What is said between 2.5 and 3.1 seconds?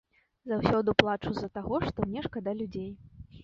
людзей.